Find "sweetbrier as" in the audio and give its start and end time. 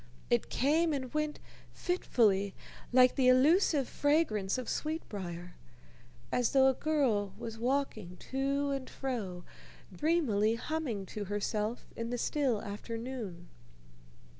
4.67-6.53